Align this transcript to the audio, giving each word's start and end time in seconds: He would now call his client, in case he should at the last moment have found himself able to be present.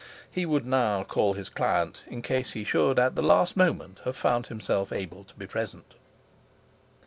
He 0.31 0.47
would 0.47 0.65
now 0.65 1.03
call 1.03 1.33
his 1.33 1.47
client, 1.47 2.03
in 2.07 2.23
case 2.23 2.53
he 2.53 2.63
should 2.63 2.97
at 2.97 3.13
the 3.15 3.21
last 3.21 3.55
moment 3.55 4.01
have 4.03 4.15
found 4.17 4.47
himself 4.47 4.91
able 4.91 5.23
to 5.25 5.35
be 5.35 5.45
present. 5.45 5.93